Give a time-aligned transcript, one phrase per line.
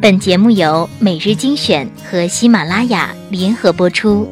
[0.00, 4.28] 本节目由每日精选和喜马拉雅联合播出。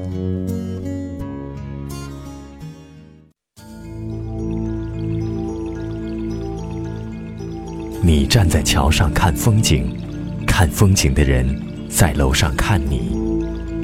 [8.01, 9.93] 你站在桥上看风景，
[10.47, 11.61] 看风景的人
[11.91, 13.11] 在楼上看你。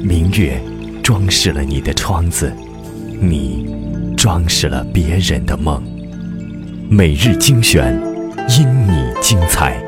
[0.04, 0.62] 明月
[1.02, 2.52] 装饰了你的窗子，
[3.20, 3.66] 你
[4.16, 5.82] 装饰了别人的梦。
[6.88, 8.00] 每日精选，
[8.48, 9.82] 因你精彩。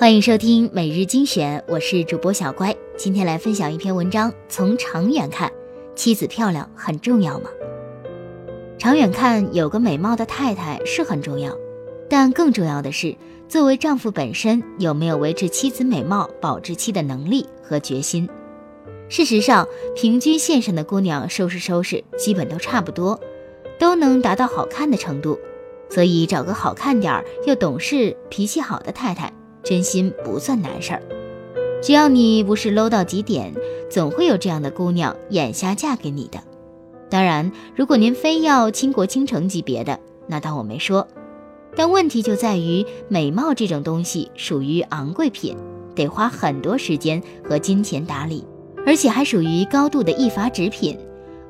[0.00, 2.74] 欢迎收听每日精选，我是主播小乖。
[2.96, 4.32] 今天来分享一篇文章。
[4.48, 5.52] 从长远看，
[5.94, 7.50] 妻子漂亮很重要吗？
[8.78, 11.54] 长远看，有个美貌的太太是很重要，
[12.08, 13.14] 但更重要的是，
[13.46, 18.26] 作为丈夫本身有没有维持妻子美貌保质期的能力和决心。
[19.10, 23.20] 事实上，平均线上的姑娘收拾收拾，基本都差不多，
[23.78, 25.38] 都能达到好看的程度。
[25.90, 29.30] 所以，找个好看点儿又懂事、脾气好的太太。
[29.70, 31.02] 真心不算难事儿，
[31.80, 33.54] 只要你不是 low 到极点，
[33.88, 36.40] 总会有这样的姑娘眼瞎嫁给你的。
[37.08, 41.06] 当然，如果您非要倾国倾城级别的，那当我没说。
[41.76, 45.56] 但问题就在于，美貌这种东西属于昂贵品，
[45.94, 48.44] 得花很多时间和金钱打理，
[48.84, 50.98] 而且还属于高度的易乏值品。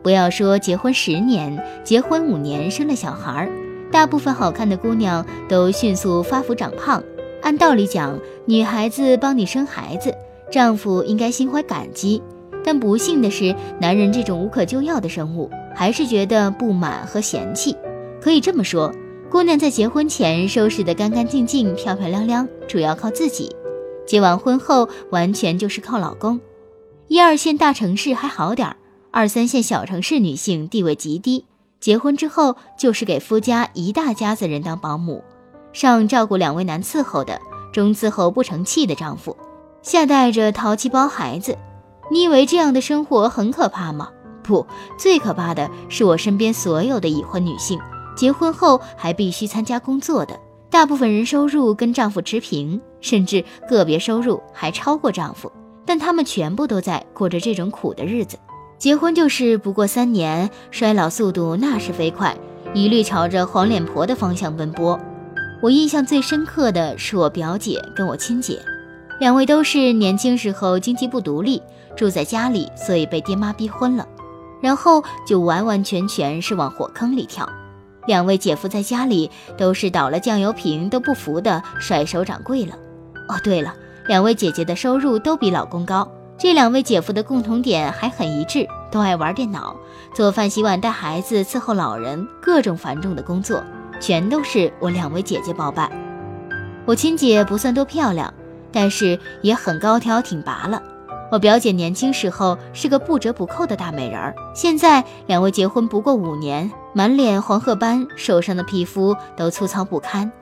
[0.02, 3.50] 不要说结婚十年，结婚五年生了小孩儿，
[3.90, 7.02] 大部分好看的姑娘都迅速发福长胖。
[7.42, 10.14] 按道理讲，女孩子帮你生孩子，
[10.50, 12.22] 丈夫应该心怀感激。
[12.62, 17.74] 但不幸的是，男人这种无可救药的生物，还是觉得不满和嫌弃。
[18.20, 18.92] 可以这么说，
[19.30, 23.48] 姑娘在结婚前收拾得干干净净、漂漂亮亮，主要靠自己；
[24.06, 26.38] 结完婚后，完全就是靠老公。
[27.08, 28.77] 一二线大城市还好点儿，
[29.11, 31.46] 二三线小城市女性地位极低，
[31.80, 35.24] 结婚之后就是给夫家一大家子人当保姆。
[35.72, 37.40] 上照顾两位难伺候的，
[37.72, 39.36] 中伺候不成器的丈夫，
[39.83, 41.56] 下带着淘气包孩子。
[42.11, 44.08] 你以为这样的生活很可怕吗？
[44.42, 44.67] 不，
[44.98, 47.78] 最可怕的是我身边所有的已婚女性，
[48.17, 50.39] 结婚后还必须参加工作的。
[50.68, 55.50] 大部分人收入跟丈夫持平，甚至个别收入还超过丈夫，
[55.84, 58.36] 但他们全部都在过着这种苦的日子。
[58.78, 62.36] 结婚就是不过三年，衰老速度那是飞快，
[62.72, 64.98] 一律朝着黄脸婆的方向奔波。
[65.62, 68.58] 我印象最深刻的是我表姐跟我亲姐，
[69.18, 71.62] 两位都是年轻时候经济不独立，
[71.94, 74.08] 住在家里，所以被爹妈逼婚了，
[74.62, 77.46] 然后就完完全全是往火坑里跳。
[78.06, 82.74] 两位姐夫在家里都是倒了酱油瓶都不服的甩手掌柜了。
[83.28, 83.74] 哦，对了，
[84.06, 89.77] 两位姐姐的收入都比老公高，这两位姐夫的共同点还很一致，都爱玩电脑、
[90.14, 93.62] 做饭、洗碗、带孩子、伺候老人，各种繁重的工作。
[94.00, 95.90] 全都是我两位姐姐包办。
[96.86, 98.33] 我亲姐不算多漂亮，
[98.72, 100.83] 但是也很高挑挺拔了。
[101.30, 110.33] 我表姐年轻时候是个不折不扣的大美人儿，现在两位结婚不过五年，满脸黄褐斑，手上的皮肤都粗糙不堪。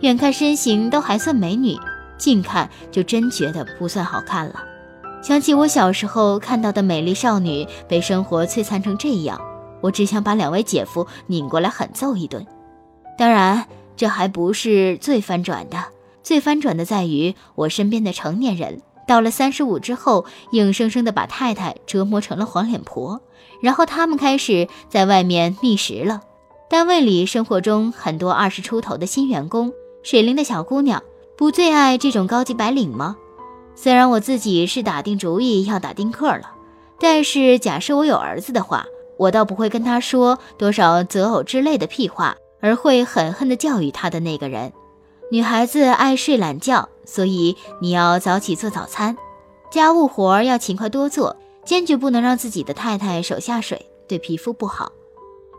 [0.00, 1.76] 远看身形都还算美女，
[2.16, 4.62] 近看就真觉得不算好看了。
[5.20, 9.40] 想起我小时候看到的美丽少女被生活摧残成这样，
[9.80, 12.46] 我只想把两位姐夫拧过来狠揍一顿。
[13.16, 13.66] 当然，
[13.96, 15.78] 这还不是最翻转的。
[16.22, 23.20] 最翻转的在于，我身边的成年人到了三十五之后，硬生生的把太太折磨成了黄脸婆，
[23.62, 26.20] 然后他们开始在外面觅食了。
[26.68, 29.72] 单位里生活中很多二十出头的新员工，
[30.02, 31.00] 水灵的小姑娘，
[31.36, 33.16] 不最爱这种高级白领吗？
[33.76, 36.50] 虽然我自己是打定主意要打丁克了，
[36.98, 38.84] 但是假设我有儿子的话，
[39.16, 42.36] 我倒不会跟他说多少择偶之类的屁话。
[42.66, 44.72] 而会狠狠地教育他的那个人，
[45.30, 49.16] 女孩子爱睡懒觉，所以你要早起做早餐，
[49.70, 54.90] 家务活要勤快多做，坚决不能让自己的太太手下水，对皮肤不好。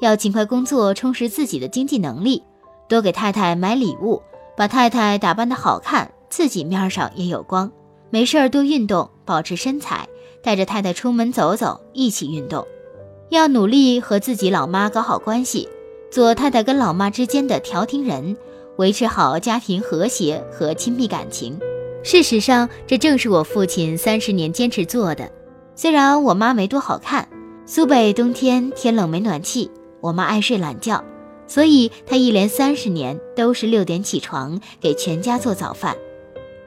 [0.01, 2.43] 要勤快工作，充实自己的经济能力，
[2.90, 4.22] 多给太太买礼物，
[4.58, 7.72] 把太太打扮得好看，自己面上也有光。
[8.09, 10.09] 没事儿多运动，保持身材，
[10.43, 12.67] 带着太太出门走走，一起运动。
[13.29, 15.70] 要努力和自己老妈搞好关系。
[16.17, 18.35] 做太太跟老妈之间的调停人，
[18.78, 21.59] 维持好家庭和谐和亲密感情。
[22.03, 25.31] 事实上，这正是我父亲三十年坚持做的。
[25.75, 27.29] 虽然我妈没多好看，
[27.67, 29.69] 苏北冬天天冷没暖气，
[30.02, 31.03] 我妈爱睡懒觉，
[31.46, 35.96] 所以她一连三十年都是六点起床给全家做早饭。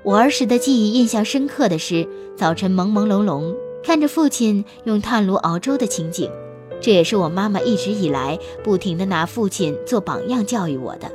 [0.05, 6.31] 我儿时的记忆印象深刻的是早晨朦朦胧胧看着父亲用炭炉熬粥的情景。
[6.81, 11.11] 这也是我妈妈一直以来不停的拿父亲做榜样教育我的。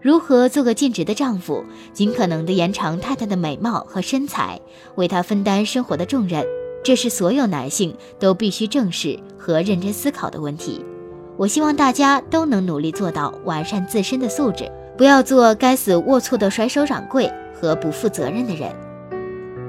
[0.00, 4.60] 如何做个尽职的丈夫，尽可能的延长太太的美貌和身材，
[4.96, 6.44] 为她分担生活的重任，
[6.82, 10.84] 这是所有男性都必须正视和认真思考的问题。
[11.36, 18.70] 我希望大家都能努力做到完善自身的素质，不要做该死龌龊的甩手掌柜和不负责任的人。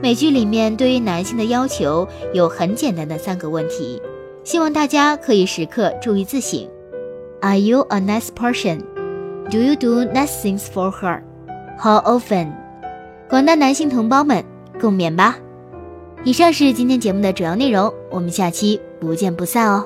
[0.02, 4.02] 美剧里面对于男性的要求有很简单的三个问题，
[4.44, 6.68] 希望大家可以时刻注意自省
[7.42, 11.22] ：Are you a nice person？Do you do nice things for her?
[11.80, 12.52] How often?
[13.30, 14.44] 广大男性同胞们，
[14.80, 15.38] 共勉吧！
[16.24, 19.86] 以上是今天节目的主要内容，我们下期不见不散哦。